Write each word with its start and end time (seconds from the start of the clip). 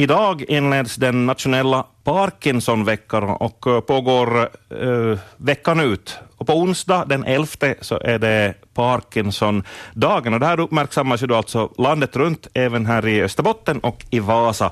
Idag 0.00 0.44
inleds 0.48 0.96
den 0.96 1.26
nationella 1.26 1.86
Parkinsonveckan 2.04 3.24
och 3.24 3.66
eh, 3.66 3.80
pågår 3.80 4.48
uh, 4.82 5.18
veckan 5.36 5.80
ut. 5.80 6.18
Och 6.36 6.46
på 6.46 6.52
onsdag 6.52 7.04
den 7.04 7.24
11 7.24 7.46
så 7.80 8.00
är 8.00 8.18
det 8.18 8.54
Parkinson-dagen 8.74 10.34
och 10.34 10.40
det 10.40 10.46
här 10.46 10.60
uppmärksammas 10.60 11.22
ju 11.22 11.26
då 11.26 11.34
alltså 11.34 11.72
landet 11.78 12.16
runt, 12.16 12.46
även 12.54 12.86
här 12.86 13.06
i 13.06 13.22
Österbotten 13.22 13.78
och 13.78 14.04
i 14.10 14.18
Vasa. 14.20 14.70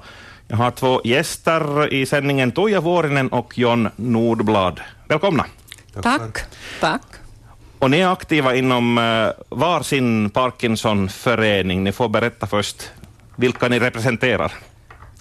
Jag 0.49 0.57
har 0.57 0.71
två 0.71 1.01
gäster 1.05 1.93
i 1.93 2.07
sändningen, 2.07 2.53
Tuija 2.53 2.81
Vuorinen 2.81 3.29
och 3.29 3.59
John 3.59 3.89
Nordblad. 3.97 4.81
Välkomna. 5.09 5.47
Tack. 6.03 6.39
Tack. 6.81 7.03
Och 7.79 7.91
ni 7.91 8.01
är 8.01 8.13
aktiva 8.13 8.55
inom 8.55 8.99
uh, 8.99 9.31
varsin 9.49 10.31
Parkinson-förening. 10.31 11.85
Ni 11.85 11.93
får 11.93 12.09
berätta 12.09 12.47
först 12.47 12.91
vilka 13.37 13.69
ni 13.69 13.79
representerar. 13.79 14.53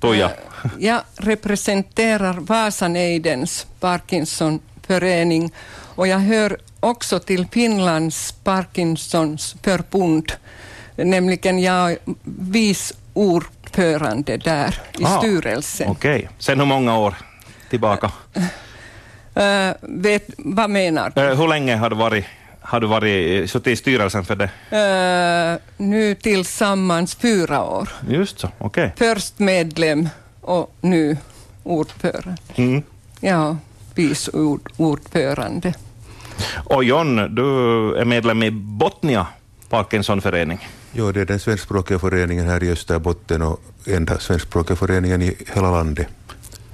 Tuija. 0.05 0.31
Jag 0.79 1.01
representerar 1.15 2.33
Vasaneidens 2.33 3.67
Parkinson-förening 3.79 5.51
och 5.95 6.07
jag 6.07 6.19
hör 6.19 6.57
också 6.79 7.19
till 7.19 7.47
Finlands 7.51 8.31
Parkinsons 8.31 9.55
förbund, 9.63 10.31
nämligen 10.95 11.59
jag 11.59 11.91
är 11.91 11.97
vice 12.23 12.95
ordförande 13.13 14.37
där 14.37 14.81
i 14.99 15.05
ah, 15.05 15.17
styrelsen. 15.17 15.89
Okej. 15.89 16.15
Okay. 16.15 16.27
Sen 16.39 16.59
hur 16.59 16.67
många 16.67 16.97
år 16.97 17.15
tillbaka? 17.69 18.11
Uh, 19.37 19.73
vet, 19.81 20.29
vad 20.37 20.69
menar 20.69 21.11
du? 21.15 21.21
Uh, 21.21 21.35
hur 21.35 21.47
länge 21.47 21.75
har 21.75 21.89
du 21.89 21.95
varit 21.95 22.25
har 22.65 22.79
du 22.79 22.87
varit 22.87 23.51
suttit 23.51 23.67
i 23.67 23.75
styrelsen 23.75 24.25
för 24.25 24.35
det? 24.35 24.49
Uh, 24.71 25.59
nu 25.77 26.15
tillsammans 26.15 27.15
fyra 27.15 27.63
år. 27.63 27.89
Just 28.09 28.39
så, 28.39 28.49
okej. 28.57 28.93
Okay. 28.93 29.13
Först 29.13 29.39
medlem 29.39 30.09
och 30.41 30.75
nu 30.81 31.17
ordförande. 31.63 32.35
Mm. 32.55 32.83
Ja, 33.19 33.57
vice 33.95 34.31
ord, 34.31 34.71
ordförande. 34.77 35.73
Och 36.53 36.83
John, 36.83 37.35
du 37.35 37.41
är 37.95 38.05
medlem 38.05 38.43
i 38.43 38.51
Botnia 38.51 39.27
Parkinsonförening. 39.69 40.69
Ja, 40.91 41.11
det 41.11 41.21
är 41.21 41.25
den 41.25 41.39
svenskspråkiga 41.39 41.99
föreningen 41.99 42.47
här 42.47 42.63
i 42.63 42.71
Österbotten 42.71 43.41
och 43.41 43.59
enda 43.87 44.19
svenskspråkiga 44.19 44.75
föreningen 44.75 45.21
i 45.21 45.35
hela 45.53 45.71
landet. 45.71 46.07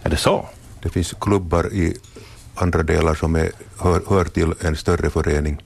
Är 0.04 0.10
det 0.10 0.18
så? 0.18 0.46
Det 0.82 0.90
finns 0.90 1.14
klubbar 1.20 1.74
i 1.74 1.98
andra 2.56 2.84
delar 2.84 3.16
som 3.16 3.36
är, 3.36 3.52
hör, 3.80 4.02
hör 4.10 4.26
till 4.26 4.54
en 4.62 4.76
större 4.76 5.10
förening. 5.10 5.62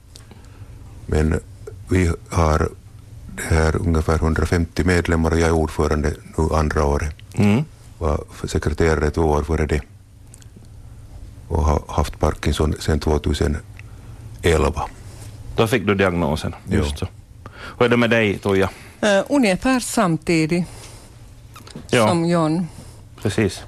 Men 1.06 1.40
vi 1.88 2.12
har 2.28 2.68
det 3.36 3.42
här 3.54 3.76
ungefär 3.76 4.14
150 4.14 4.84
medlemmar 4.84 5.30
och 5.30 5.38
jag 5.38 5.48
är 5.48 5.52
ordförande 5.52 6.14
nu 6.38 6.54
andra 6.54 6.84
året. 6.84 7.14
Mm. 7.34 7.64
Var 7.98 8.24
sekreterare 8.44 9.10
två 9.10 9.22
år 9.22 9.42
före 9.42 9.66
det 9.66 9.80
och 11.48 11.64
har 11.64 11.82
haft 11.88 12.18
Parkinson 12.18 12.74
sedan 12.78 13.00
2011. 13.00 13.62
Då 15.56 15.66
fick 15.66 15.86
du 15.86 15.94
diagnosen, 15.94 16.54
just 16.64 16.90
jo. 16.90 16.96
så. 16.96 17.06
Hur 17.78 17.86
är 17.86 17.88
det 17.88 17.96
med 17.96 18.10
dig, 18.10 18.38
Toja? 18.38 18.70
Uh, 19.02 19.24
ungefär 19.28 19.80
samtidigt 19.80 20.64
ja. 21.90 22.08
som 22.08 22.24
John. 22.24 22.66
Precis. 23.22 23.62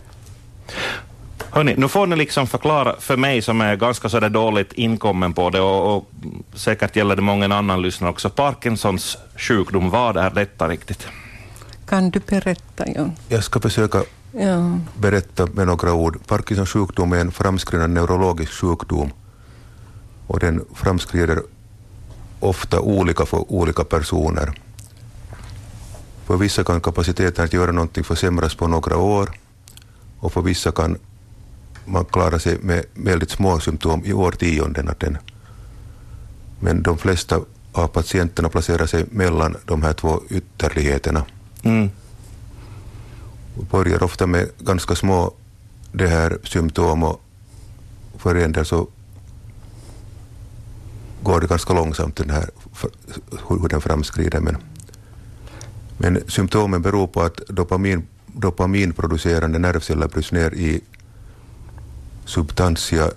Hörrni, 1.59 1.75
nu 1.77 1.89
får 1.89 2.07
ni 2.07 2.17
liksom 2.17 2.47
förklara 2.47 2.97
för 3.01 3.17
mig 3.17 3.43
som 3.43 3.61
är 3.61 3.77
ganska 3.77 4.09
sådär 4.09 4.29
dåligt 4.29 4.73
inkommen 4.73 5.35
på 5.35 5.51
det 5.51 5.61
och, 5.61 5.97
och 5.97 6.11
säkert 6.55 6.97
gäller 6.97 7.17
det 7.17 7.23
många 7.23 7.57
annan 7.57 7.83
lyssnare 7.83 8.11
också. 8.11 8.31
Parkinsons 8.31 9.19
sjukdom, 9.37 9.91
vad 9.91 10.17
är 10.17 10.31
detta 10.31 10.69
riktigt? 10.69 11.09
Kan 11.89 12.11
du 12.11 12.21
berätta, 12.21 12.89
John? 12.89 13.13
Jag 13.29 13.45
ska 13.45 13.61
försöka 13.61 14.03
ja. 14.33 14.79
berätta 14.99 15.47
med 15.47 15.67
några 15.67 15.93
ord. 15.93 16.27
Parkinsons 16.27 16.71
sjukdom 16.71 17.13
är 17.13 17.21
en 17.21 17.33
framskridande 17.33 18.01
neurologisk 18.01 18.53
sjukdom 18.53 19.13
och 20.27 20.41
den 20.41 20.65
framskrider 20.75 21.43
ofta 22.41 22.81
olika 22.81 23.27
för 23.27 23.53
olika 23.53 23.85
personer. 23.85 24.53
För 26.27 26.37
vissa 26.37 26.65
kan 26.65 26.81
kapaciteten 26.81 27.45
att 27.45 27.53
göra 27.53 27.73
någonting 27.73 28.05
försämras 28.05 28.55
på 28.55 28.69
några 28.69 28.97
år 28.97 29.29
och 30.21 30.33
för 30.33 30.43
vissa 30.43 30.73
kan 30.73 30.99
man 31.89 32.05
klara 32.05 32.39
sig 32.39 32.59
med 32.63 32.85
väldigt 32.95 33.31
små 33.31 33.61
symptom 33.61 34.05
i 34.05 34.13
årtionden. 34.13 34.91
Den, 34.99 35.19
men 36.61 36.83
de 36.83 36.99
flesta 36.99 37.41
av 37.73 37.89
patienterna 37.89 38.49
placerar 38.49 38.87
sig 38.87 39.05
mellan 39.11 39.57
de 39.65 39.83
här 39.83 39.93
två 39.93 40.23
ytterligheterna. 40.31 41.25
Mm. 41.63 41.91
börjar 43.71 44.03
ofta 44.03 44.27
med 44.27 44.49
ganska 44.59 44.95
små 44.95 45.35
det 45.93 46.09
här 46.09 46.39
symptom 46.45 47.03
och 47.03 47.21
för 48.19 48.35
en 48.35 48.53
del 48.53 48.65
så 48.67 48.89
går 51.23 51.41
det 51.41 51.47
ganska 51.47 51.75
långsamt 51.75 52.17
den 52.17 52.31
här, 52.31 52.51
hur 53.49 53.69
den 53.69 53.81
framskrider. 53.81 54.41
Men, 54.41 54.57
men 55.99 56.23
symptomen 56.29 56.83
beror 56.83 57.07
på 57.07 57.23
att 57.23 57.37
dopamin, 57.49 58.07
dopaminproducerande 58.27 59.59
nervceller 59.59 60.09
bryts 60.09 60.33
ner 60.33 60.55
i 60.55 60.81
substantia 62.29 63.11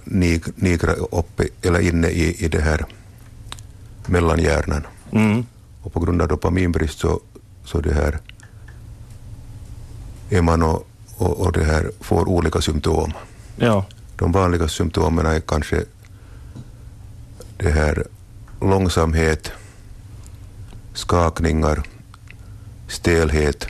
nigra 0.55 0.93
uppe 0.93 1.47
eller 1.61 1.79
inne 1.79 2.07
i, 2.07 2.45
i 2.45 2.47
det 2.47 2.61
här 2.61 2.85
mellanhjärnan. 4.05 4.87
Mm. 5.11 5.45
Och 5.81 5.93
på 5.93 5.99
grund 5.99 6.21
av 6.21 6.27
dopaminbrist 6.27 6.99
så, 6.99 7.19
så 7.65 7.81
det 7.81 7.93
här 7.93 8.19
är 10.29 10.41
man 10.41 10.63
och, 10.63 10.87
och, 11.17 11.39
och 11.39 11.51
det 11.51 11.63
här 11.63 11.91
får 11.99 12.29
olika 12.29 12.61
symptom. 12.61 13.13
Ja. 13.55 13.85
De 14.15 14.31
vanligaste 14.31 14.77
symptomen 14.77 15.25
är 15.25 15.39
kanske 15.39 15.83
det 17.57 17.71
här 17.71 18.03
långsamhet, 18.61 19.51
skakningar, 20.93 21.83
stelhet 22.87 23.67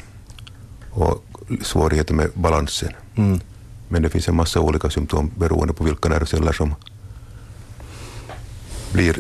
och 0.92 1.24
svårigheter 1.62 2.14
med 2.14 2.30
balansen. 2.34 2.94
Mm. 3.16 3.40
Men 3.92 4.02
det 4.02 4.10
finns 4.10 4.28
en 4.28 4.36
massa 4.36 4.60
olika 4.60 4.90
symptom 4.90 5.32
beroende 5.38 5.74
på 5.74 5.84
vilka 5.84 6.10
nervceller 6.10 6.52
som 6.52 6.76
blir 8.94 9.18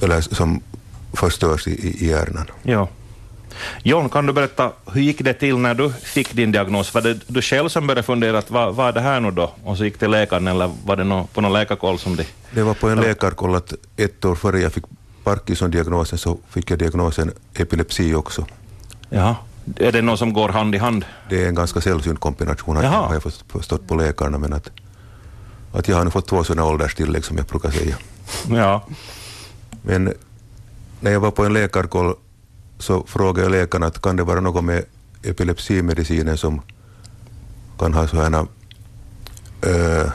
eller 0.00 0.20
som 0.20 0.60
förstörs 1.12 1.66
i, 1.66 1.70
i 1.70 2.08
hjärnan. 2.08 2.46
Ja. 2.62 2.88
John, 3.82 4.08
kan 4.08 4.26
du 4.26 4.32
berätta, 4.32 4.72
hur 4.92 5.00
gick 5.00 5.24
det 5.24 5.34
till 5.34 5.58
när 5.58 5.74
du 5.74 5.92
fick 5.92 6.32
din 6.32 6.52
diagnos? 6.52 6.94
Var 6.94 7.02
det 7.02 7.20
du 7.26 7.42
själv 7.42 7.68
som 7.68 7.86
började 7.86 8.02
fundera, 8.02 8.38
att 8.38 8.50
vad, 8.50 8.74
vad 8.74 8.88
är 8.88 8.92
det 8.92 9.00
här 9.00 9.20
nu 9.20 9.30
då? 9.30 9.52
Och 9.64 9.76
så 9.76 9.84
gick 9.84 9.98
till 9.98 10.10
läkaren, 10.10 10.48
eller 10.48 10.70
var 10.84 10.96
det 10.96 11.04
no, 11.04 11.28
på 11.34 11.40
någon 11.40 11.52
läkarkoll 11.52 11.98
som 11.98 12.16
det... 12.16 12.26
Det 12.50 12.62
var 12.62 12.74
på 12.74 12.88
en 12.88 13.00
läkarkoll 13.00 13.54
att 13.54 13.72
ett 13.96 14.24
år 14.24 14.34
före 14.34 14.60
jag 14.60 14.72
fick 14.72 14.84
Parkinson-diagnosen 15.24 16.18
så 16.18 16.38
fick 16.48 16.70
jag 16.70 16.78
diagnosen 16.78 17.32
epilepsi 17.54 18.14
också. 18.14 18.46
Ja. 19.10 19.36
Är 19.76 19.92
det 19.92 20.02
något 20.02 20.18
som 20.18 20.32
går 20.32 20.48
hand 20.48 20.74
i 20.74 20.78
hand? 20.78 21.04
Det 21.28 21.44
är 21.44 21.48
en 21.48 21.54
ganska 21.54 21.80
sällsynt 21.80 22.20
kombination, 22.20 22.76
Jaha. 22.76 23.06
har 23.06 23.14
jag 23.14 23.22
förstått 23.48 23.88
på 23.88 23.94
läkarna, 23.94 24.38
men 24.38 24.52
att, 24.52 24.70
att 25.72 25.88
jag 25.88 25.96
har 25.96 26.04
nu 26.04 26.10
fått 26.10 26.28
två 26.28 26.44
sådana 26.44 26.64
ålderstillägg 26.64 27.24
som 27.24 27.36
jag 27.36 27.46
brukar 27.46 27.70
säga. 27.70 27.96
Ja. 28.48 28.86
Men 29.82 30.12
när 31.00 31.10
jag 31.10 31.20
var 31.20 31.30
på 31.30 31.44
en 31.44 31.52
läkarkoll 31.52 32.14
så 32.78 33.04
frågade 33.06 33.42
jag 33.42 33.50
läkaren 33.50 33.82
att 33.82 34.02
kan 34.02 34.16
det 34.16 34.22
vara 34.22 34.40
något 34.40 34.64
med 34.64 34.84
epilepsimedicinen 35.22 36.38
som 36.38 36.62
kan 37.78 37.94
ha 37.94 38.08
sådana, 38.08 38.46
äh, 39.62 40.12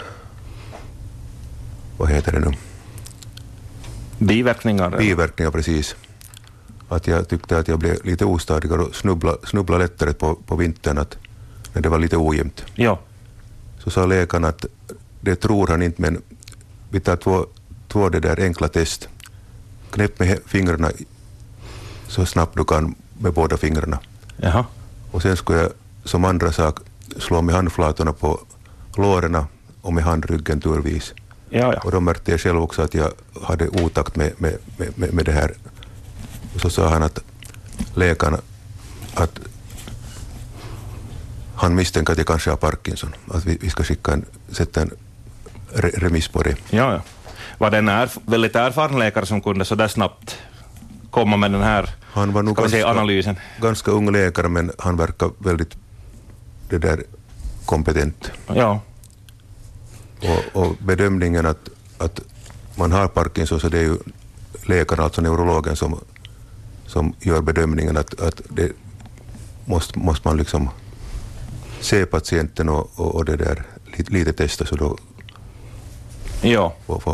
vad 1.98 2.10
heter 2.10 2.32
det 2.32 2.40
nu? 2.40 2.52
Biverkningar? 4.18 4.98
Biverkningar, 4.98 5.52
precis 5.52 5.96
att 6.96 7.08
jag 7.08 7.28
tyckte 7.28 7.58
att 7.58 7.68
jag 7.68 7.80
blev 7.80 8.06
lite 8.06 8.26
ostadigare 8.26 8.82
och 8.82 8.96
snubblade 8.96 9.38
snubbla 9.48 9.78
lättare 9.78 10.14
på, 10.14 10.36
på 10.36 10.56
vintern 10.56 10.98
att, 10.98 11.18
när 11.74 11.82
det 11.82 11.90
var 11.90 12.00
lite 12.00 12.18
ojämnt. 12.18 12.66
Ja. 12.76 13.00
Så 13.80 13.90
sa 13.90 14.06
läkaren 14.06 14.46
att 14.46 14.66
det 15.22 15.36
tror 15.36 15.68
han 15.68 15.82
inte, 15.82 16.02
men 16.02 16.22
vi 16.90 17.00
tar 17.00 17.16
två, 17.16 17.46
två 17.88 18.10
det 18.10 18.20
där 18.20 18.40
enkla 18.40 18.68
test. 18.68 19.10
Knäpp 19.92 20.20
med 20.20 20.40
fingrarna 20.46 20.92
så 22.08 22.26
snabbt 22.26 22.58
du 22.58 22.64
kan 22.64 22.96
med 23.20 23.34
båda 23.34 23.58
fingrarna. 23.58 24.00
Jaha. 24.38 24.66
Och 25.12 25.22
sen 25.22 25.38
skulle 25.38 25.60
jag 25.60 25.72
som 26.04 26.26
andra 26.26 26.52
sak 26.52 26.80
slå 27.18 27.42
med 27.42 27.56
handflatorna 27.56 28.14
på 28.14 28.40
låren 28.98 29.38
och 29.82 29.94
med 29.94 30.04
handryggen 30.04 30.62
turvis. 30.62 31.14
Ja, 31.50 31.74
ja. 31.74 31.82
Och 31.84 31.92
då 31.92 32.00
märkte 32.00 32.32
jag 32.32 32.40
själv 32.40 32.62
också 32.62 32.82
att 32.82 32.94
jag 32.94 33.12
hade 33.44 33.68
otakt 33.68 34.16
med, 34.16 34.34
med, 34.38 34.58
med, 34.78 35.14
med 35.14 35.26
det 35.26 35.32
här 35.32 35.54
och 36.66 36.72
så 36.72 36.82
sa 36.82 36.90
han 36.90 37.04
att 37.04 37.20
läkaren 37.96 38.42
att 39.14 39.40
han 41.56 41.76
misstänker 41.76 42.14
att 42.14 42.18
jag 42.18 42.28
kanske 42.28 42.50
har 42.50 42.58
Parkinson, 42.58 43.16
att 43.32 43.46
vi, 43.46 43.58
vi 43.62 43.70
ska 43.70 43.84
skicka 43.84 44.12
en, 44.14 44.26
sätta 44.50 44.82
en 44.82 44.92
re, 45.74 45.90
remiss 45.98 46.28
på 46.28 46.44
det. 46.44 46.56
Ja, 46.70 46.94
ja. 46.94 47.02
Var 47.58 47.72
det 47.72 47.78
en 47.78 47.90
erf 47.90 48.18
väldigt 48.26 48.56
erfaren 48.56 49.00
läkare 49.00 49.26
som 49.26 49.42
kunde 49.42 49.66
så 49.66 49.76
där 49.76 49.88
snabbt 49.88 50.38
komma 51.12 51.38
med 51.38 51.52
den 51.52 51.62
här 51.62 51.96
han 52.12 52.34
var 52.34 52.44
nog 52.44 52.56
ganska, 52.56 52.72
säga, 52.72 52.88
analysen? 52.88 53.36
ganska 53.62 53.92
ung 53.92 54.12
läkare, 54.12 54.50
men 54.50 54.72
han 54.78 54.98
verkar 54.98 55.30
väldigt 55.38 55.78
det 56.70 56.78
där 56.78 57.04
kompetent. 57.66 58.32
Ja. 58.48 58.82
Och, 60.22 60.62
och 60.62 60.76
bedömningen 60.80 61.46
att, 61.46 61.70
att 61.98 62.20
man 62.76 62.92
har 62.92 63.08
Parkinson 63.08 63.60
så 63.60 63.70
det 63.70 63.78
är 63.78 63.84
ju 63.84 63.98
läkaren, 64.66 65.04
alltså 65.04 65.22
neurologen, 65.22 65.76
som, 65.76 66.00
som 66.90 67.14
gör 67.20 67.42
bedömningen 67.42 67.98
att, 67.98 68.22
att 68.22 68.42
det 68.50 68.72
måste, 69.66 70.00
måste 70.00 70.28
man 70.28 70.38
liksom 70.38 70.70
se 71.82 72.06
patienten 72.06 72.70
och, 72.70 72.92
och, 72.96 73.16
och 73.16 73.26
det 73.26 73.36
där 73.36 73.64
lite, 73.98 74.12
lite 74.12 74.34
testa 74.34 74.66
så 74.66 74.76
då 74.76 74.98
ja. 76.42 76.74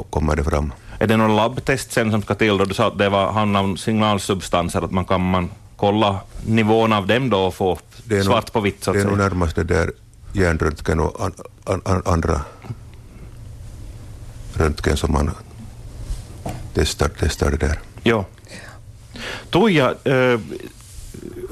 kommer 0.09 0.35
det 0.35 0.43
fram. 0.43 0.73
Är 0.99 1.07
det 1.07 1.17
någon 1.17 1.35
labbtest 1.35 1.91
sen 1.91 2.11
som 2.11 2.21
ska 2.21 2.35
till? 2.35 2.57
Då? 2.57 2.65
Du 2.65 2.73
sa 2.73 2.87
att 2.87 2.97
det 2.97 3.09
var, 3.09 3.31
handlar 3.31 3.59
om 3.59 3.77
signalsubstanser, 3.77 4.81
att 4.81 4.91
man 4.91 5.05
kan 5.05 5.29
man 5.29 5.49
kolla 5.77 6.19
nivån 6.45 6.93
av 6.93 7.07
dem 7.07 7.29
då 7.29 7.39
och 7.39 7.53
få 7.53 7.79
är 8.09 8.15
nog- 8.15 8.23
svart 8.23 8.53
på 8.53 8.59
vitt 8.59 8.83
så 8.83 8.91
att 8.91 8.97
Det 8.97 9.01
är 9.01 9.07
nog 9.07 9.17
närmast 9.17 9.55
det 9.55 9.63
där 9.63 9.91
hjärnröntgen 10.33 10.99
och 10.99 11.25
an, 11.25 11.33
an, 11.63 11.81
an, 11.85 12.01
andra 12.05 12.41
röntgen 14.53 14.97
som 14.97 15.11
man 15.11 15.31
testar, 16.73 17.09
testar 17.19 17.51
det 17.51 17.57
där. 17.57 17.79
Ja. 18.03 18.25
Tuija, 19.49 19.89
eh, 20.03 20.39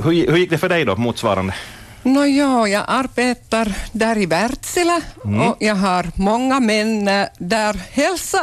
hur, 0.04 0.32
hur 0.32 0.38
gick 0.38 0.50
det 0.50 0.58
för 0.58 0.70
dig 0.70 0.86
då, 0.86 0.96
motsvarande? 0.96 1.54
Nå 2.06 2.26
ja, 2.26 2.68
jag 2.68 2.84
arbetar 2.88 3.74
där 3.92 4.18
i 4.18 4.26
Wärtsilä 4.26 5.02
och 5.24 5.58
jag 5.60 5.76
har 5.76 6.06
många 6.16 6.60
män 6.60 7.06
där. 7.38 7.74
Hälsa, 7.92 8.40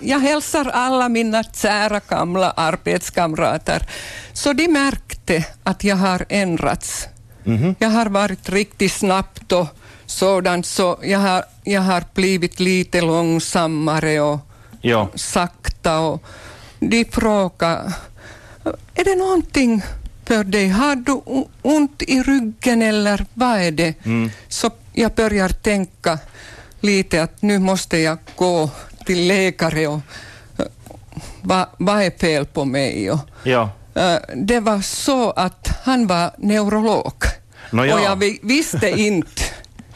jag 0.00 0.18
hälsar 0.20 0.64
alla 0.68 1.08
mina 1.08 1.42
kära 1.44 2.00
gamla 2.08 2.50
arbetskamrater. 2.50 3.82
Så 4.32 4.52
de 4.52 4.68
märkte 4.68 5.44
att 5.62 5.84
jag 5.84 5.96
har 5.96 6.24
ändrats. 6.28 7.06
Jag 7.78 7.88
har 7.90 8.06
varit 8.06 8.48
riktigt 8.48 8.92
snabbt 8.92 9.52
och 9.52 9.66
sådant, 10.06 10.66
så 10.66 10.98
jag 11.02 11.18
har, 11.18 11.44
jag 11.64 11.80
har 11.82 12.04
blivit 12.14 12.60
lite 12.60 13.00
långsammare 13.00 14.20
och 14.20 14.38
Ja. 14.80 15.08
sakta 15.14 15.98
och 15.98 16.22
de 16.80 17.04
frågar, 17.04 17.92
är 18.94 19.04
det 19.04 19.14
någonting 19.14 19.82
för 20.26 20.44
dig? 20.44 20.68
Har 20.68 20.96
du 20.96 21.20
ont 21.62 22.02
i 22.02 22.22
ryggen 22.22 22.82
eller 22.82 23.24
vad 23.34 23.58
är 23.60 23.70
det? 23.70 23.94
Så 24.48 24.70
jag 24.92 25.12
börjar 25.12 25.48
tänka 25.48 26.18
lite 26.80 27.22
att 27.22 27.42
nu 27.42 27.58
måste 27.58 27.98
jag 27.98 28.18
gå 28.36 28.70
till 29.06 29.26
läkare 29.28 29.86
och 29.86 30.00
eh, 30.58 30.64
vad, 31.40 31.66
vad 31.78 32.02
är 32.02 32.10
fel 32.18 32.46
på 32.46 32.64
mig? 32.64 33.10
Och, 33.10 33.18
Ja. 33.42 33.70
eh, 33.94 34.16
det 34.36 34.60
var 34.60 34.80
så 34.80 35.30
att 35.30 35.68
han 35.84 36.06
var 36.06 36.30
neurolog 36.38 37.12
Nå 37.70 37.84
ja. 37.86 37.94
och 37.94 38.00
jag 38.04 38.16
vi- 38.16 38.40
visste 38.42 38.90
inte, 39.00 39.42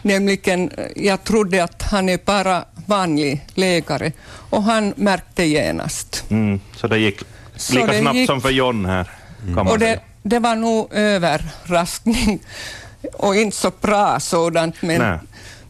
nämligen 0.02 0.70
eh, 0.70 0.84
jag 0.96 1.24
trodde 1.24 1.64
att 1.64 1.82
han 1.82 2.08
är 2.08 2.18
bara 2.24 2.64
vanlig 2.86 3.46
läkare 3.54 4.12
och 4.50 4.62
han 4.62 4.92
märkte 4.96 5.44
genast. 5.44 6.24
Mm, 6.30 6.60
så 6.76 6.86
det 6.88 6.98
gick 6.98 7.20
Så 7.62 7.74
lika 7.74 7.98
snabbt 8.00 8.16
gick- 8.16 8.26
som 8.26 8.40
för 8.40 8.50
John 8.50 8.84
här, 8.86 9.10
man 9.46 9.66
Och 9.68 9.78
det, 9.78 10.00
det 10.22 10.38
var 10.38 10.56
nog 10.56 10.88
överraskning 10.92 12.40
och 13.12 13.36
inte 13.36 13.56
så 13.56 13.70
bra 13.80 14.20
sådant. 14.20 14.82
Nej. 14.82 14.98
Men, 14.98 15.18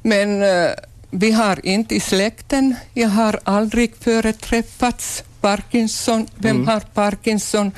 men 0.03 0.43
eh, 0.65 0.71
vi 1.11 1.33
har 1.33 1.67
inte 1.67 1.95
i 1.95 2.01
släkten, 2.01 2.75
jag 2.95 3.09
har 3.09 3.41
aldrig 3.45 3.97
före 4.01 4.33
träffats 4.33 5.25
Parkinson. 5.41 6.27
Vem 6.37 6.57
Mm. 6.57 6.69
har 6.69 6.81
Parkinson? 6.81 7.73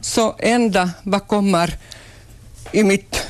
Så 0.00 0.34
enda 0.38 0.90
vad 1.02 1.26
kommer 1.28 1.74
i 2.72 2.84
mitt 2.84 3.26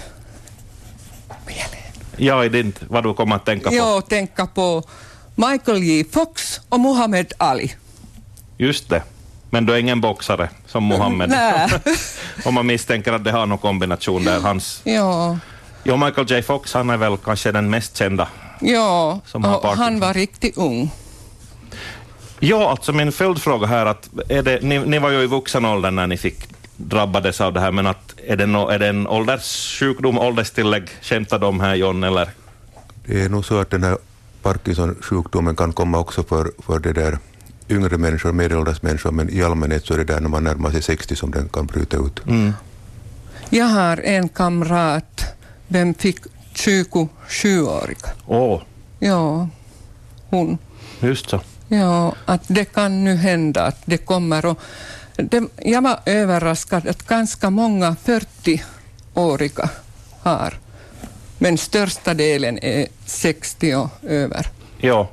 Ja, 2.16 2.44
i 2.44 2.48
din, 2.48 2.72
vad 2.88 3.04
du 3.04 3.14
kommer 3.14 3.36
att 3.36 3.44
tänka 3.46 3.68
på. 3.68 3.74
Jag 3.74 4.08
tänka 4.08 4.46
på 4.46 4.82
Michael 5.34 5.82
J. 5.82 6.04
Fox 6.12 6.60
och 6.68 6.80
Muhammad 6.80 7.32
Ali. 7.38 7.74
Just 8.58 8.88
det. 8.88 9.02
Men 9.54 9.66
du 9.66 9.72
är 9.72 9.76
ingen 9.78 10.00
boxare 10.00 10.48
som 10.66 10.84
Mohammed. 10.84 11.28
Nej. 11.30 11.68
Om 12.44 12.54
man 12.54 12.66
misstänker 12.66 13.12
att 13.12 13.24
det 13.24 13.30
har 13.32 13.46
någon 13.46 13.58
kombination 13.58 14.24
där. 14.24 14.40
Hans, 14.40 14.80
Ja, 14.84 15.38
jo, 15.84 15.96
Michael 15.96 16.30
J 16.30 16.42
Fox, 16.42 16.74
han 16.74 16.90
är 16.90 16.96
väl 16.96 17.16
kanske 17.16 17.52
den 17.52 17.70
mest 17.70 17.96
kända. 17.96 18.28
ja. 18.60 19.20
Som 19.26 19.44
har 19.44 19.56
och 19.58 19.76
han 19.76 20.00
var 20.00 20.14
riktigt 20.14 20.56
ung. 20.56 20.90
Ja, 22.40 22.70
alltså 22.70 22.92
min 22.92 23.12
följdfråga 23.12 23.66
här, 23.66 23.86
att 23.86 24.08
är 24.28 24.42
det, 24.42 24.62
ni, 24.62 24.78
ni 24.78 24.98
var 24.98 25.10
ju 25.10 25.22
i 25.22 25.26
vuxen 25.26 25.64
ålder 25.64 25.90
när 25.90 26.06
ni 26.06 26.16
fick 26.16 26.48
drabbades 26.76 27.40
av 27.40 27.52
det 27.52 27.60
här, 27.60 27.70
men 27.72 27.86
att 27.86 28.14
är 28.26 28.36
det, 28.36 28.46
no, 28.46 28.68
är 28.68 28.78
det 28.78 28.88
en 28.88 29.06
ålderssjukdom, 29.08 30.18
ålderstillägg, 30.18 30.88
skämtar 31.02 31.38
de 31.38 31.60
här 31.60 31.74
John, 31.74 32.04
eller? 32.04 32.28
Det 33.06 33.22
är 33.22 33.28
nog 33.28 33.44
så 33.44 33.58
att 33.60 33.70
den 33.70 33.82
här 33.84 33.96
Parkinson-sjukdomen 34.42 35.56
kan 35.56 35.72
komma 35.72 35.98
också 35.98 36.22
för, 36.22 36.50
för 36.66 36.78
det 36.78 36.92
där 36.92 37.18
yngre 37.72 37.98
människor, 37.98 38.32
medelålders 38.32 38.82
människor, 38.82 39.10
men 39.10 39.30
i 39.30 39.42
allmänhet 39.42 39.86
så 39.86 39.94
är 39.94 39.98
det 39.98 40.04
där 40.04 40.20
när 40.20 40.28
man 40.28 40.44
närmar 40.44 40.70
sig 40.70 40.82
60 40.82 41.16
som 41.16 41.30
den 41.30 41.48
kan 41.48 41.66
bryta 41.66 41.96
ut. 41.96 42.20
Jag 43.50 43.64
har 43.66 43.96
en 43.96 44.28
kamrat, 44.28 45.24
vem 45.68 45.94
fick 45.94 46.18
27-årig. 46.54 47.98
Åh, 48.26 48.62
Ja, 48.98 49.48
hon. 50.30 50.58
just 51.00 51.30
så. 51.30 51.40
Ja, 51.68 52.14
att 52.24 52.42
det 52.46 52.64
kan 52.64 53.04
nu 53.04 53.14
hända 53.16 53.62
att 53.66 53.78
det 53.84 53.96
kommer. 53.98 54.46
Och 54.46 54.58
det, 55.16 55.42
jag 55.64 55.82
var 55.82 55.98
överraskad 56.06 56.88
att 56.88 57.06
ganska 57.06 57.50
många 57.50 57.96
40-åriga 58.04 59.70
har, 60.22 60.54
men 61.38 61.58
största 61.58 62.14
delen 62.14 62.58
är 62.62 62.86
60 63.06 63.74
och 63.74 63.90
över. 64.02 64.46
Ja. 64.78 65.10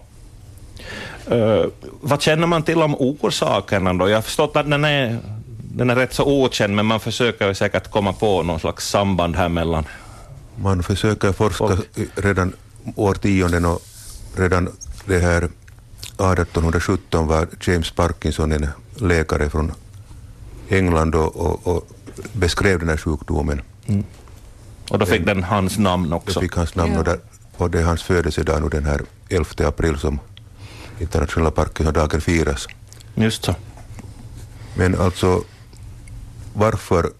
Eh, 1.31 1.65
vad 2.01 2.21
känner 2.21 2.47
man 2.47 2.63
till 2.63 2.81
om 2.81 2.95
orsakerna 2.95 3.93
då? 3.93 4.09
Jag 4.09 4.17
har 4.17 4.21
förstått 4.21 4.55
att 4.55 4.69
den 4.69 4.85
är, 4.85 5.19
den 5.71 5.89
är 5.89 5.95
rätt 5.95 6.13
så 6.13 6.23
okänd, 6.43 6.75
men 6.75 6.85
man 6.85 6.99
försöker 6.99 7.47
ju 7.47 7.53
säkert 7.55 7.91
komma 7.91 8.13
på 8.13 8.43
någon 8.43 8.59
slags 8.59 8.89
samband 8.89 9.35
här 9.35 9.49
mellan. 9.49 9.85
Man 10.55 10.83
försöker 10.83 11.31
forska 11.31 11.67
Folk. 11.67 11.97
i- 11.97 12.07
redan 12.15 12.53
årtionden 12.95 13.65
och 13.65 13.79
redan 14.37 14.69
det 15.05 15.19
här 15.19 15.49
1817 16.17 17.27
var 17.27 17.47
James 17.61 17.91
Parkinson 17.91 18.51
en 18.51 18.67
läkare 18.97 19.49
från 19.49 19.71
England 20.69 21.15
och, 21.15 21.35
och, 21.35 21.67
och 21.67 21.87
beskrev 22.33 22.79
den 22.79 22.89
här 22.89 22.97
sjukdomen. 22.97 23.61
Och 24.89 24.99
då 24.99 25.05
fick 25.05 25.25
den 25.25 25.43
hans 25.43 25.77
namn 25.77 26.09
Det 26.09 26.15
också. 26.15 26.39
fick 26.41 26.55
hans 26.55 26.75
namn 26.75 26.93
Ja. 26.93 26.99
och, 26.99 27.05
där, 27.05 27.19
och 27.57 27.69
det 27.69 27.79
är 27.79 27.83
hans 27.83 28.03
födelsedag 28.03 28.61
nu 28.61 28.69
den 28.69 28.85
här 28.85 29.01
11 29.29 29.45
april 29.67 29.97
som 29.97 30.19
internationella 30.99 31.51
Parkinsondagen 31.51 32.21
firas. 32.21 32.67
Just 33.15 33.45
så. 33.45 33.55
Men 34.75 35.01
alltså 35.01 35.43
varför 36.53 37.11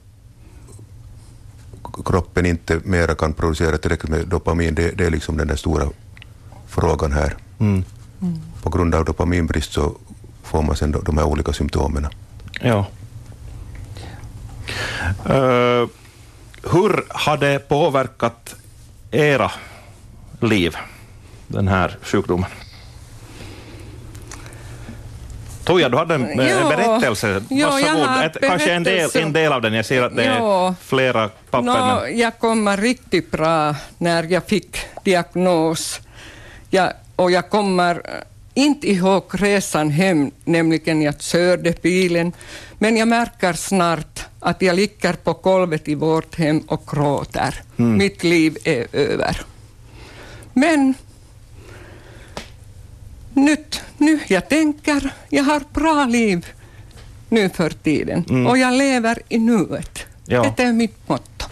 kroppen 2.06 2.46
inte 2.46 2.80
mera 2.84 3.16
kan 3.16 3.34
producera 3.34 3.78
tillräckligt 3.78 4.12
med 4.12 4.28
dopamin, 4.28 4.76
det, 4.76 4.92
det 4.92 5.06
är 5.06 5.10
liksom 5.10 5.38
den 5.38 5.48
där 5.48 5.56
stora 5.56 5.90
frågan 6.68 7.12
här. 7.12 7.36
Mm. 7.60 7.84
På 8.64 8.70
grund 8.70 8.96
av 8.96 9.06
dopaminbrist 9.06 9.74
så 9.74 9.96
får 10.44 10.62
man 10.62 10.76
sen 10.76 10.92
de, 10.92 11.18
här 11.18 11.26
olika 11.26 11.54
symptomen. 11.54 12.08
Ja. 12.62 12.86
Eh, 15.26 15.88
hur 16.72 17.06
har 17.10 17.38
det 17.38 17.60
påverkat 17.70 18.56
era 19.12 19.52
liv, 20.40 20.76
den 21.48 21.68
här 21.68 21.98
sjukdomen? 22.02 22.50
Toja, 25.70 25.90
du 25.90 25.98
hade 25.98 26.16
en 26.16 26.40
eh, 26.40 26.50
Ja. 26.50 26.70
berättelse. 26.70 27.42
Jag 27.50 27.72
Varsågod. 27.72 28.26
Ett, 28.26 28.38
kanske 28.42 28.72
en 28.74 28.84
del, 28.84 29.10
en 29.14 29.34
del 29.34 29.54
av 29.54 29.62
den. 29.62 29.74
Jag 29.74 29.86
ser 29.86 30.02
att 30.02 30.16
det 30.16 30.24
är 30.24 30.36
Ja. 30.38 30.76
flera 30.82 31.30
papper. 31.50 32.02
Men, 32.06 32.18
jag 32.18 32.40
kommer 32.40 32.78
riktigt 32.78 33.32
bra 33.32 33.76
när 33.98 34.24
jag 34.24 34.44
fick 34.48 34.78
diagnos. 35.04 36.02
Jag, 36.70 36.94
och 37.16 37.32
jag 37.32 37.50
kommer 37.50 38.02
inte 38.54 38.92
ihåg 38.92 39.24
resan 39.30 39.90
hem, 39.90 40.32
nämligen 40.44 41.02
jag 41.02 41.22
körde 41.22 41.74
bilen. 41.82 42.32
Men 42.80 42.98
jag 42.98 43.08
märker 43.08 43.54
snart 43.54 44.26
att 44.40 44.62
jag 44.62 44.76
ligger 44.76 45.14
på 45.14 45.34
golvet 45.34 45.88
i 45.88 45.96
vårt 45.96 46.36
hem 46.36 46.60
och 46.60 46.84
gråter. 46.92 47.56
Mitt 47.76 48.24
liv 48.24 48.58
är 48.64 48.88
över. 48.94 49.42
Men 50.54 50.94
nyt, 53.34 53.82
nu 53.98 54.20
jag 54.28 54.50
tänker, 54.50 55.14
jag 55.30 55.44
har 55.44 55.62
bra 55.74 56.06
liv 56.06 56.46
nu 57.30 57.50
för 57.50 57.70
tiden. 57.70 58.48
Och 58.48 58.58
jag 58.58 58.74
lever 58.74 59.22
i 59.30 59.38
nuet. 59.38 60.06
Ja. 60.26 60.54
Det 60.58 60.64
är 60.64 60.74
mitt 60.74 61.10
motto. 61.10 61.46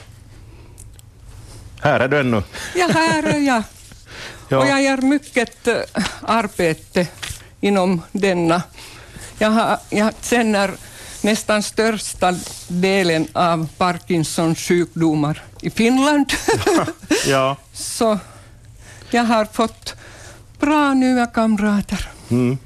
här 1.81 1.99
är 1.99 2.07
du 2.07 2.19
ännu. 2.19 2.43
Ja, 2.75 2.87
här 2.93 3.23
är 3.23 3.39
jag. 3.39 3.63
Ja. 4.49 4.57
Och 4.57 4.67
jag 4.67 4.83
gör 4.83 4.97
mycket 4.97 5.67
eh, 5.67 5.75
arbete 6.21 7.07
inom 7.61 8.01
denna. 8.11 8.61
Jag, 9.39 9.49
har, 9.49 9.79
jag 9.89 10.13
känner 10.21 10.71
nästan 11.21 11.63
största 11.63 12.35
delen 12.67 13.27
av 13.33 13.67
Parkinsons 13.77 14.59
sjukdomar 14.59 15.43
i 15.61 15.69
Finland. 15.69 16.33
ja. 17.27 17.57
Så 17.73 18.19
jag 19.11 19.23
har 19.23 19.45
fått 19.45 19.95
bra 20.59 20.93
nya 20.93 21.25
kamrater. 21.25 22.09
Mm. 22.29 22.57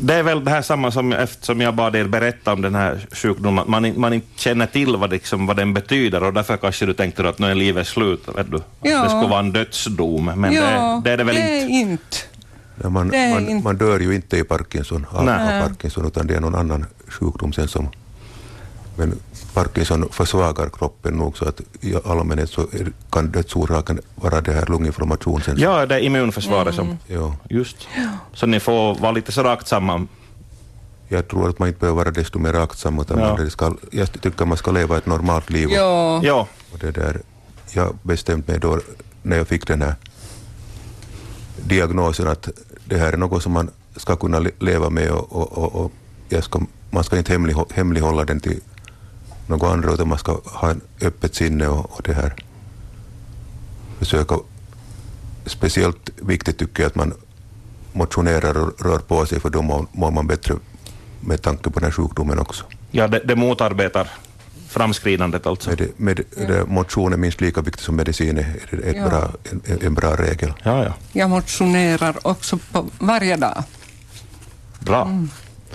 Det 0.00 0.14
är 0.14 0.22
väl 0.22 0.44
det 0.44 0.50
här 0.50 0.62
samma 0.62 0.90
som 0.90 1.12
eftersom 1.12 1.60
jag 1.60 1.74
bad 1.74 1.96
er 1.96 2.04
berätta 2.04 2.52
om 2.52 2.62
den 2.62 2.74
här 2.74 3.06
sjukdomen, 3.12 3.58
att 3.58 3.68
man, 3.68 4.00
man 4.00 4.12
inte 4.12 4.26
känner 4.36 4.66
till 4.66 4.96
vad, 4.96 5.10
liksom, 5.10 5.46
vad 5.46 5.56
den 5.56 5.74
betyder 5.74 6.22
och 6.22 6.32
därför 6.32 6.56
kanske 6.56 6.86
du 6.86 6.94
tänkte 6.94 7.28
att 7.28 7.38
när 7.38 7.54
livet 7.54 7.80
är 7.80 7.90
slut, 7.90 8.28
vet 8.36 8.50
du, 8.50 8.60
ja. 8.82 9.02
det 9.02 9.08
skulle 9.10 9.28
vara 9.28 9.40
en 9.40 9.52
dödsdom, 9.52 10.24
men 10.24 10.52
ja, 10.52 10.62
det, 11.04 11.10
det, 11.10 11.12
är 11.12 11.16
det 11.16 11.24
väl 11.24 11.34
det 11.34 11.60
inte? 11.60 11.72
inte. 11.72 12.16
Ja, 12.82 12.88
man, 12.88 13.08
man, 13.08 13.62
man, 13.62 13.76
dör 13.76 14.00
ju 14.00 14.14
inte 14.14 14.36
i 14.38 14.44
Parkinson, 14.44 15.06
av, 15.10 15.28
av 15.28 15.60
Parkinson, 15.68 16.06
utan 16.06 16.26
det 16.26 16.34
är 16.34 16.40
någon 16.40 16.54
annan 16.54 16.86
sjukdom 17.08 17.52
sen 17.52 17.68
som... 17.68 17.88
Men 18.96 19.18
Parkinson 19.54 20.08
försvagar 20.10 20.68
kroppen 20.68 21.14
nog 21.14 21.36
så 21.36 21.48
att 21.48 21.60
i 21.80 21.94
allmänhet 22.04 22.50
så 22.50 22.66
kan 23.10 23.30
dödsorsaken 23.30 24.00
vara 24.14 24.40
det 24.40 24.52
här 24.52 24.66
lunginflammation. 24.66 25.42
Sen. 25.42 25.58
Ja, 25.58 25.86
det 25.86 25.94
är 25.94 26.00
immunförsvaret 26.00 26.74
mm. 26.74 26.86
som... 26.86 26.98
Ja. 27.06 27.34
Just. 27.50 27.88
Så 28.32 28.46
ni 28.46 28.60
får 28.60 28.94
vara 28.94 29.12
lite 29.12 29.32
så 29.32 29.42
rakt 29.42 29.68
samma. 29.68 30.06
Jag 31.08 31.28
tror 31.28 31.48
att 31.48 31.58
man 31.58 31.68
inte 31.68 31.80
behöver 31.80 31.96
vara 31.96 32.10
desto 32.10 32.38
mer 32.38 32.54
aktsam, 32.54 33.00
utan 33.00 33.18
ja. 33.18 33.36
man 33.36 33.50
ska, 33.50 33.74
jag 33.90 34.12
tycker 34.20 34.44
man 34.44 34.58
ska 34.58 34.70
leva 34.70 34.96
ett 34.96 35.06
normalt 35.06 35.50
liv. 35.50 35.68
Ja. 35.70 36.20
ja. 36.24 36.46
Och 36.72 36.78
det 36.78 36.90
där, 36.90 37.20
jag 37.72 37.96
bestämde 38.02 38.52
mig 38.52 38.60
då 38.60 38.80
när 39.22 39.36
jag 39.36 39.48
fick 39.48 39.66
den 39.66 39.82
här 39.82 39.94
diagnosen 41.56 42.28
att 42.28 42.48
det 42.84 42.98
här 42.98 43.12
är 43.12 43.16
något 43.16 43.42
som 43.42 43.52
man 43.52 43.70
ska 43.96 44.16
kunna 44.16 44.38
leva 44.58 44.90
med 44.90 45.10
och, 45.10 45.32
och, 45.32 45.58
och, 45.58 45.84
och 45.84 46.44
ska, 46.44 46.60
man 46.90 47.04
ska 47.04 47.18
inte 47.18 47.32
hemlig, 47.32 47.56
hemlighålla 47.74 48.24
den 48.24 48.40
till 48.40 48.60
något 49.48 49.72
andra 49.72 49.92
utan 49.92 50.08
man 50.08 50.18
ska 50.18 50.40
ha 50.44 50.70
en 50.70 50.80
öppet 51.00 51.34
sinne 51.34 51.68
och, 51.68 51.90
och 51.90 52.02
det 52.02 52.12
här 52.12 52.34
försöka 53.98 54.38
speciellt 55.46 56.10
viktigt 56.16 56.58
tycker 56.58 56.82
jag 56.82 56.90
att 56.90 56.94
man 56.94 57.14
motionerar 57.92 58.58
och 58.58 58.84
rör 58.84 58.98
på 58.98 59.26
sig 59.26 59.40
för 59.40 59.50
då 59.50 59.62
mår 59.92 60.10
man 60.10 60.26
bättre 60.26 60.54
med 61.20 61.42
tanke 61.42 61.70
på 61.70 61.80
den 61.80 61.84
här 61.84 61.92
sjukdomen 61.92 62.38
också. 62.38 62.64
Ja, 62.90 63.08
det, 63.08 63.22
det 63.24 63.36
motarbetar 63.36 64.08
framskridandet 64.68 65.46
alltså? 65.46 65.70
Med, 65.70 65.90
med, 65.96 66.24
ja. 66.48 66.66
Motion 66.66 67.12
är 67.12 67.16
minst 67.16 67.40
lika 67.40 67.60
viktigt 67.60 67.84
som 67.84 67.96
medicin, 67.96 68.38
är 68.38 68.56
ett 68.84 68.96
ja. 68.96 69.08
bra, 69.08 69.30
en, 69.50 69.78
en, 69.82 69.94
bra 69.94 70.16
regel. 70.16 70.52
Ja, 70.62 70.84
ja. 70.84 70.92
Jag 71.12 71.30
motionerar 71.30 72.26
också 72.26 72.58
på 72.72 72.86
varje 72.98 73.36
dag. 73.36 73.62
Bra. 74.78 75.02
Mm. 75.02 75.30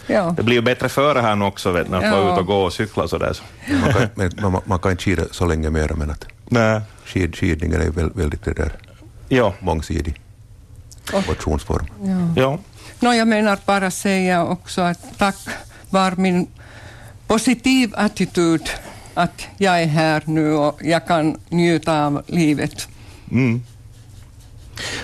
Ja. 0.07 0.33
Det 0.38 0.43
blir 0.43 0.55
ju 0.55 0.62
bättre 0.62 0.89
före 0.89 1.19
här 1.19 1.36
nu 1.36 1.45
också, 1.45 1.72
vet, 1.72 1.89
när 1.89 2.01
man 2.01 2.10
ja. 2.10 2.24
får 2.24 2.33
ut 2.33 2.39
och 2.39 2.45
gå 2.45 2.63
och 2.63 2.74
cykla 2.74 3.07
sådär. 3.07 3.33
Så. 3.33 3.43
Man, 3.81 3.93
kan, 3.93 4.10
men, 4.15 4.51
man, 4.51 4.62
man, 4.65 4.79
kan 4.79 4.91
inte 4.91 5.03
skida 5.03 5.24
så 5.31 5.45
länge 5.45 5.69
mer, 5.69 5.89
men 5.95 6.12
att 6.12 6.25
Nej. 6.50 6.81
Skid, 7.05 7.36
skidningen 7.36 7.81
är 7.81 7.89
väldigt, 7.89 8.17
väldigt 8.17 8.43
det 8.43 8.53
där, 8.53 8.72
ja. 9.29 9.53
mångsidig 9.60 10.19
motionsform. 11.27 11.86
Ja. 12.03 12.41
Ja. 12.41 12.60
No, 13.00 13.13
jag 13.13 13.27
menar 13.27 13.57
bara 13.65 13.91
säga 13.91 14.45
också 14.45 14.81
att 14.81 15.17
tack 15.17 15.36
var 15.89 16.12
min 16.12 16.48
positiv 17.27 17.93
attityd 17.95 18.69
att 19.13 19.48
jag 19.57 19.81
är 19.81 19.86
här 19.86 20.24
nu 20.25 20.53
och 20.53 20.79
jag 20.83 21.07
kan 21.07 21.39
njuta 21.50 22.05
av 22.05 22.24
livet. 22.27 22.88
Mm. 23.31 23.63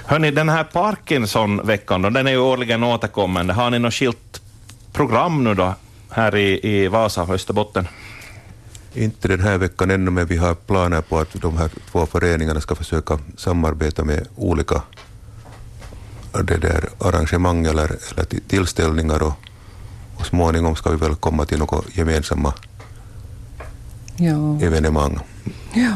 Hörni, 0.05 0.31
den 0.31 0.49
här 0.49 0.63
Parkinson-veckan, 0.63 2.01
den 2.01 2.27
är 2.27 2.31
ju 2.31 2.37
årligen 2.37 2.83
återkommande. 2.83 3.53
Har 3.53 3.69
ni 3.69 3.79
något 3.79 3.93
skilt 3.93 4.28
program 4.99 5.43
nu 5.43 5.53
då, 5.55 5.73
här 6.09 6.35
i, 6.35 6.59
i 6.63 6.87
Vasa 6.87 7.23
och 7.23 7.29
Österbotten? 7.29 7.87
Inte 8.93 9.27
den 9.27 9.39
här 9.39 9.57
veckan 9.57 9.91
ännu, 9.91 10.11
men 10.11 10.25
vi 10.25 10.37
har 10.37 10.55
planer 10.55 11.01
på 11.01 11.19
att 11.19 11.33
de 11.33 11.57
här 11.57 11.69
två 11.91 12.05
föreningarna 12.05 12.61
ska 12.61 12.75
försöka 12.75 13.19
samarbeta 13.37 14.03
med 14.03 14.27
olika 14.35 14.81
det 16.43 16.57
där 16.57 16.89
arrangemang 16.99 17.65
eller, 17.65 17.83
eller 17.83 18.25
tillställningar 18.47 19.23
och, 19.23 19.33
och 20.17 20.25
småningom 20.25 20.75
ska 20.75 20.89
vi 20.89 20.97
väl 20.97 21.15
komma 21.15 21.45
till 21.45 21.59
några 21.59 21.81
gemensamma 21.93 22.53
ja. 24.15 24.59
evenemang. 24.61 25.19
Ja. 25.73 25.95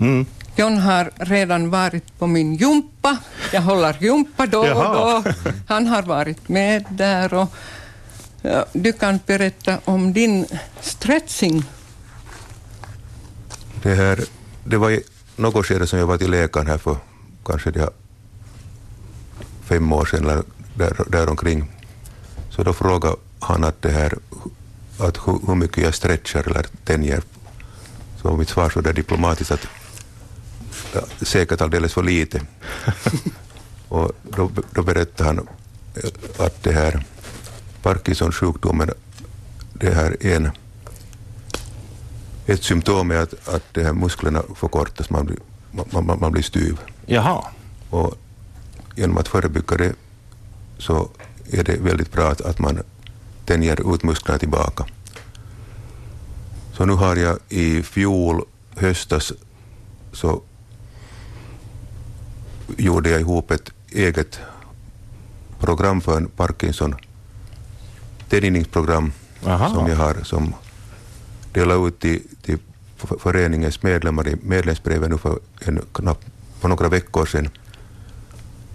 Mm. 0.00 0.26
John 0.56 0.78
har 0.78 1.10
redan 1.16 1.70
varit 1.70 2.18
på 2.18 2.26
min 2.26 2.54
jumpa. 2.54 3.16
Jag 3.52 3.62
håller 3.62 3.96
jumpa 4.00 4.46
då 4.46 4.60
och 4.60 4.66
då. 4.66 5.24
Han 5.68 5.86
har 5.86 6.02
varit 6.02 6.48
med 6.48 6.84
där. 6.90 7.34
Och, 7.34 7.48
du 8.72 8.92
kan 8.92 9.20
berätta 9.26 9.78
om 9.84 10.12
din 10.12 10.46
stretching. 10.80 11.64
Det, 13.82 13.94
här, 13.94 14.24
det 14.64 14.76
var 14.76 14.90
i 14.90 15.02
något 15.36 15.66
skede 15.66 15.86
som 15.86 15.98
jag 15.98 16.06
var 16.06 16.18
till 16.18 16.30
läkaren 16.30 16.66
här 16.66 16.78
för 16.78 16.96
kanske 17.44 17.70
det 17.70 17.90
fem 19.64 19.92
år 19.92 20.04
sedan 20.04 20.24
eller 20.24 20.42
där, 20.74 21.04
däromkring. 21.08 21.70
Så 22.50 22.62
då 22.62 22.72
frågade 22.72 23.16
han 23.40 23.64
att 23.64 23.82
det 23.82 23.90
här, 23.90 24.18
att 24.98 25.16
hur, 25.26 25.46
hur 25.46 25.54
mycket 25.54 25.84
jag 25.84 25.94
stretchar 25.94 26.48
eller 26.48 26.66
tänjer. 26.84 27.22
Så 28.22 28.36
mitt 28.36 28.48
svar 28.48 28.70
så 28.70 28.80
där 28.80 28.92
diplomatiskt 28.92 29.52
att 29.52 29.66
ja, 30.94 31.00
säkert 31.22 31.60
alldeles 31.60 31.92
för 31.92 32.02
lite. 32.02 32.40
och 33.88 34.12
då, 34.22 34.50
då 34.70 34.82
berättade 34.82 35.28
han 35.28 35.48
att 36.38 36.62
det 36.62 36.72
här 36.72 37.04
Parkinsons 37.82 38.36
sjukdomen, 38.36 38.90
det 39.72 39.94
här 39.94 40.16
en, 40.20 40.50
ett 42.46 42.62
symptom 42.62 43.10
är 43.10 43.16
att, 43.16 43.48
att 43.48 43.62
det 43.72 43.84
här 43.84 43.92
musklerna 43.92 44.42
förkortas, 44.54 45.10
man 45.10 45.26
blir, 45.26 45.38
man, 45.70 46.06
man, 46.06 46.20
man 46.20 46.32
blir 46.32 46.42
styv. 46.42 46.78
Jaha. 47.06 47.44
Och 47.90 48.14
genom 48.96 49.18
att 49.18 49.28
förebygga 49.28 49.76
det 49.76 49.94
så 50.78 51.08
är 51.50 51.64
det 51.64 51.76
väldigt 51.80 52.12
bra 52.12 52.28
att, 52.28 52.40
att 52.40 52.58
man 52.58 52.78
tänjer 53.44 53.94
ut 53.94 54.02
musklerna 54.02 54.38
tillbaka. 54.38 54.86
Så 56.72 56.84
nu 56.84 56.92
har 56.92 57.16
jag 57.16 57.38
i 57.48 57.82
fjol 57.82 58.44
höstas 58.76 59.32
så 60.12 60.42
gjorde 62.76 63.10
jag 63.10 63.20
ihop 63.20 63.50
ett 63.50 63.70
eget 63.90 64.40
program 65.60 66.00
för 66.00 66.16
en 66.16 66.26
Parkinson 66.26 66.94
tänjningsprogram 68.40 69.12
som 69.42 69.86
jag 69.88 69.96
har 69.96 70.14
som 70.22 70.54
delar 71.52 71.88
ut 71.88 72.00
till, 72.00 72.22
till 72.42 72.58
föreningens 73.18 73.82
medlemmar 73.82 74.28
i 74.28 74.36
medlemsbrevet 74.42 75.10
nu 75.10 75.18
för 75.18 75.38
en 75.60 75.80
knapp 75.92 76.24
på 76.60 76.68
några 76.68 76.88
veckor 76.88 77.26
sedan. 77.26 77.48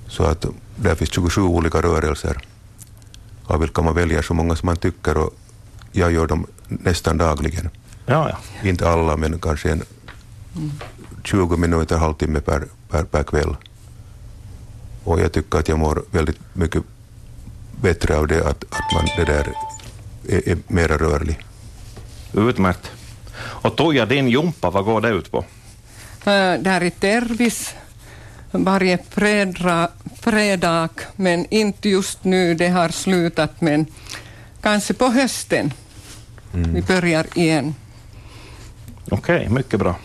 Så 0.08 0.24
att 0.24 0.46
där 0.76 0.96
finns 0.96 1.14
27 1.14 1.42
olika 1.42 1.82
rörelser 1.82 2.38
av 3.46 3.60
vilka 3.60 3.82
man 3.82 3.96
väljer 3.96 4.22
så 4.22 4.34
många 4.34 4.56
som 4.56 4.66
man 4.66 4.78
tycker 4.78 5.18
och 5.18 5.34
jag 5.92 6.12
gör 6.12 6.28
dem 6.28 6.46
nästan 6.68 7.18
dagligen. 7.18 7.70
Ja, 8.06 8.30
ja. 8.30 8.70
Inte 8.70 8.90
alla, 8.90 9.18
men 9.18 9.40
kanske 9.40 9.72
en 9.72 9.84
20 11.24 11.58
minuter, 11.58 11.98
halvtimme 11.98 12.40
per, 12.40 12.68
per, 12.90 13.04
per 13.04 13.24
kväll. 13.24 13.56
Och 15.04 15.20
jag 15.20 15.32
tycker 15.32 15.60
att 15.60 15.68
jag 15.68 15.80
mår 15.80 16.04
väldigt 16.12 16.40
mycket 16.54 16.84
bättre 17.82 18.18
av 18.18 18.28
det, 18.28 18.40
att, 18.40 18.64
att 18.70 18.94
man 18.94 19.06
det 19.18 19.26
där 19.26 19.54
är, 20.30 20.50
är 20.50 20.58
mera 20.68 20.98
rörlig. 20.98 21.40
Utmärkt. 22.34 22.92
Och 23.38 23.76
Toja, 23.76 24.06
din 24.06 24.28
jumpa, 24.28 24.70
vad 24.70 24.86
går 24.86 25.02
det 25.02 25.10
ut 25.10 25.32
på? 25.32 25.38
Uh, 25.38 25.44
där 26.60 26.84
i 26.84 26.92
Tervis 26.92 27.76
varje 28.52 28.98
fredag, 29.10 29.90
fredag, 30.22 30.90
men 31.16 31.46
inte 31.50 31.90
just 31.90 32.24
nu, 32.24 32.54
det 32.54 32.68
har 32.68 32.90
slutat, 32.90 33.62
men 33.62 33.86
kanske 34.62 34.94
på 34.94 35.06
hösten. 35.06 35.74
Mm. 36.54 36.74
Vi 36.74 36.82
börjar 36.82 37.26
igen. 37.36 37.76
Okej, 39.12 39.36
okay, 39.36 39.50
mycket 39.50 39.80
bra. 39.80 39.96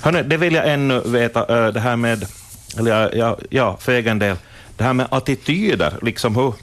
Hörrni, 0.00 0.22
det 0.22 0.36
vill 0.36 0.54
jag 0.54 0.72
ännu 0.72 1.00
veta, 1.00 1.70
det 1.70 1.80
här 1.80 1.96
med, 1.96 2.26
eller 2.78 3.16
ja, 3.16 3.38
ja, 3.50 3.76
för 3.80 3.92
egen 3.92 4.18
del, 4.18 4.36
det 4.76 4.84
här 4.84 4.92
med 4.92 5.06
attityder, 5.10 5.98
liksom 6.02 6.36
hur, 6.36 6.54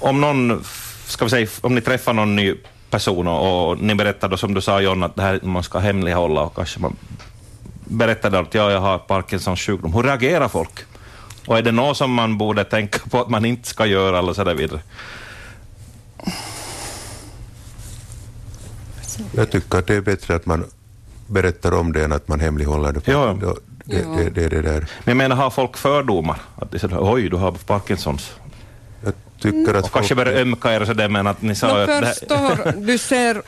om 0.00 0.20
någon, 0.20 0.64
ska 1.06 1.24
vi 1.24 1.30
säga, 1.30 1.48
om 1.60 1.74
ni 1.74 1.80
träffar 1.80 2.12
någon 2.12 2.36
ny 2.36 2.54
person 2.90 3.28
och, 3.28 3.70
och 3.70 3.78
ni 3.78 3.94
berättar 3.94 4.28
då 4.28 4.36
som 4.36 4.54
du 4.54 4.60
sa 4.60 4.80
John, 4.80 5.02
att 5.02 5.16
det 5.16 5.22
här 5.22 5.40
man 5.42 5.62
ska 5.62 5.78
hemlighålla 5.78 6.40
och 6.40 6.54
kanske 6.54 6.80
man 6.80 6.96
berättade 7.84 8.38
att 8.38 8.54
ja, 8.54 8.70
jag 8.70 8.80
har 8.80 8.98
Parkinsons 8.98 9.60
sjukdom. 9.60 9.94
Hur 9.94 10.02
reagerar 10.02 10.48
folk? 10.48 10.80
Och 11.46 11.58
är 11.58 11.62
det 11.62 11.72
något 11.72 11.96
som 11.96 12.12
man 12.12 12.38
borde 12.38 12.64
tänka 12.64 12.98
på 13.10 13.20
att 13.20 13.28
man 13.28 13.44
inte 13.44 13.68
ska 13.68 13.86
göra 13.86 14.18
eller 14.18 14.32
så 14.32 14.44
där 14.44 14.54
vidare? 14.54 14.80
Jag 19.32 19.50
tycker 19.50 19.78
att 19.78 19.86
det 19.86 19.94
är 19.96 20.00
bättre 20.00 20.34
att 20.34 20.46
man 20.46 20.64
berättar 21.26 21.72
om 21.72 21.92
det 21.92 22.04
än 22.04 22.12
att 22.12 22.28
man 22.28 22.40
hemlighåller 22.40 22.92
det. 22.92 23.00
Ja. 23.04 23.36
Det, 23.40 23.54
det, 23.84 24.04
det, 24.16 24.30
det, 24.30 24.48
det 24.48 24.62
där. 24.62 24.80
Men 24.80 24.88
jag 25.04 25.16
menar, 25.16 25.36
har 25.36 25.50
folk 25.50 25.76
fördomar? 25.76 26.40
Att 26.56 26.70
de 26.70 26.78
säger 26.78 27.12
oj, 27.14 27.28
du 27.28 27.36
har 27.36 27.52
Parkinsons? 27.52 28.32
Jag 29.42 29.52
tycker 29.52 29.74
att 29.74 29.84
Och 29.84 29.92
kanske 29.92 30.14
folk- 30.14 30.26
börja 30.26 30.40
ömka 30.40 30.72
er 30.74 30.84
så 30.84 30.92
det 30.92 31.08
men 31.08 31.26
att 31.26 31.42
ni 31.42 31.54
sa 31.54 31.78
här- 31.86 32.02
förstår, 32.04 32.72
du 32.86 32.98
ser, 32.98 33.42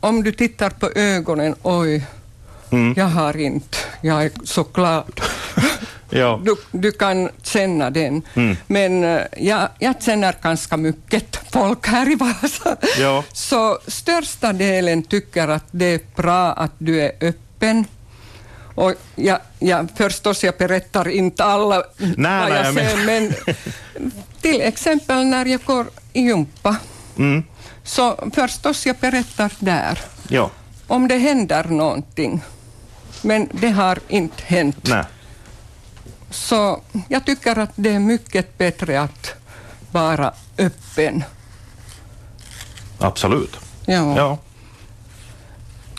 om 0.00 0.22
du 0.22 0.32
tittar 0.32 0.70
på 0.70 0.90
ögonen, 0.94 1.54
oj, 1.62 2.06
Mm. 2.70 2.94
jag 2.96 3.04
har 3.06 3.36
inte, 3.36 3.76
jag 4.00 4.24
är 4.24 4.30
så 4.44 4.62
glad. 4.62 5.20
Ja. 6.10 6.40
Du, 6.44 6.56
du 6.72 6.92
kan 6.92 7.28
känna 7.42 7.90
den. 7.90 8.22
Mm. 8.34 8.56
Men 8.66 9.04
eh, 9.04 9.20
jag, 9.36 9.68
jag 9.78 10.02
känner 10.02 10.34
ganska 10.42 10.76
mycket 10.76 11.40
folk 11.52 11.86
här 11.86 12.12
i 12.12 12.14
Vasa. 12.14 12.76
Ja. 12.98 13.24
Så 13.32 13.78
största 13.86 14.52
delen 14.52 15.02
tycker 15.02 15.48
att 15.48 15.64
det 15.70 15.84
är 15.84 16.00
bra 16.16 16.52
att 16.52 16.72
du 16.78 17.00
är 17.02 17.12
öppen. 17.20 17.84
Och 18.78 18.94
jag, 19.14 19.38
jag, 19.58 19.88
förstås, 19.96 20.44
jag 20.44 20.54
berättar 20.56 21.08
inte 21.08 21.44
alla 21.44 21.82
Nej, 21.98 22.50
vad 22.50 22.58
jag 22.66 22.74
nej, 22.74 22.88
ser, 22.88 23.06
men 23.06 23.34
till 24.40 24.60
exempel 24.60 25.24
när 25.26 25.46
jag 25.46 25.60
går 25.64 25.86
i 26.12 26.20
gympa, 26.20 26.76
Mm. 27.16 27.44
så 27.84 28.30
förstås 28.34 28.86
jag 28.86 28.96
berättar 28.96 29.52
där 29.58 29.98
Ja. 30.28 30.50
om 30.86 31.08
det 31.08 31.18
händer 31.18 31.64
någonting. 31.64 32.40
Men 33.22 33.48
det 33.52 33.68
har 33.70 33.98
inte 34.08 34.42
hänt. 34.46 34.76
Nej. 34.88 35.04
Så 36.30 36.82
jag 37.08 37.26
tycker 37.26 37.58
att 37.58 37.70
det 37.74 37.90
är 37.90 37.98
mycket 37.98 38.58
bättre 38.58 39.00
att 39.00 39.34
vara 39.92 40.32
öppen. 40.58 41.24
Absolut. 42.98 43.56
Ja. 43.86 44.16
Ja. 44.16 44.38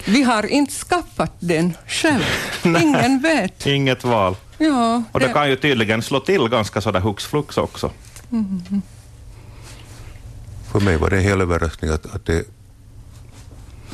Vi 0.06 0.24
har 0.24 0.46
inte 0.46 0.74
skaffat 0.74 1.32
den 1.40 1.74
själv. 1.88 2.24
Ingen 2.64 3.22
vet. 3.22 3.66
Inget 3.66 4.04
val. 4.04 4.36
Ja, 4.58 5.04
Och 5.12 5.20
det 5.20 5.34
kan 5.34 5.50
ju 5.50 5.56
tydligen 5.56 6.02
slå 6.02 6.20
till 6.20 6.48
ganska 6.50 6.82
sådär 6.82 7.00
hux 7.00 7.26
flux 7.26 7.58
också. 7.58 7.92
För 10.72 10.80
mig 10.80 10.98
var 10.98 11.10
det 11.10 11.18
en 11.18 11.24
hel 11.24 11.42
överraskning 11.42 11.92
att, 11.92 12.16
att 12.16 12.26
det, 12.26 12.44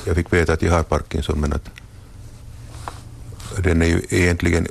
jag 0.06 0.16
fick 0.16 0.34
veta 0.34 0.54
att 0.54 0.62
jag 0.62 0.72
har 0.72 0.84
Parkinson, 0.84 1.40
men 1.40 1.54
att 1.54 1.70
den 3.58 3.82
är 3.82 3.86
ju 3.86 4.02
egentligen 4.10 4.68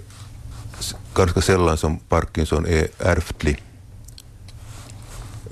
ganska 1.14 1.40
sällan 1.40 1.76
som 1.76 1.98
Parkinson 1.98 2.66
är 2.66 2.88
ärftlig. 2.98 3.62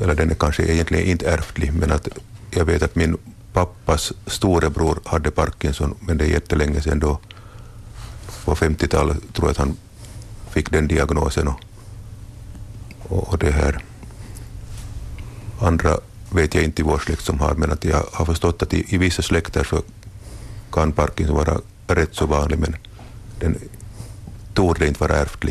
Eller 0.01 0.15
den 0.15 0.31
är 0.31 0.35
kanske 0.35 0.63
egentligen 0.63 1.07
inte 1.07 1.31
ärftlig, 1.31 1.73
men 1.73 1.93
att 1.93 2.09
jag 2.51 2.65
vet 2.65 2.83
att 2.83 2.95
min 2.95 3.17
pappas 3.53 4.13
storebror 4.27 5.01
hade 5.05 5.31
Parkinson, 5.31 5.95
men 6.01 6.19
det 6.19 6.25
är 6.25 6.29
jättelänge 6.29 6.81
sedan 6.81 6.99
då. 6.99 7.19
På 8.45 8.55
50-talet 8.55 9.19
tror 9.33 9.49
jag 9.49 9.51
att 9.51 9.57
han 9.57 9.77
fick 10.51 10.71
den 10.71 10.89
diagnosen. 10.89 11.49
Och, 11.49 11.61
och, 13.09 13.29
och 13.29 13.39
det 13.39 13.51
här 13.51 13.85
andra 15.61 15.97
vet 16.31 16.55
jag 16.55 16.65
inte 16.65 16.83
i 16.83 16.85
vår 16.85 16.99
släkt 16.99 17.25
som 17.25 17.41
har, 17.41 17.55
men 17.55 17.73
att 17.73 17.85
jag 17.85 18.05
har 18.13 18.25
förstått 18.25 18.63
att 18.63 18.75
i, 18.75 18.95
i 18.95 18.99
vissa 18.99 19.23
släkter 19.23 19.65
så 19.65 19.83
kan 20.73 20.93
Parkinson 20.93 21.37
vara 21.37 21.61
rätt 21.87 22.15
så 22.15 22.27
vanlig, 22.27 22.59
men 22.59 22.77
den 23.39 23.59
torde 24.55 24.87
inte 24.89 25.01
vara 25.01 25.17
ärftlig. 25.17 25.51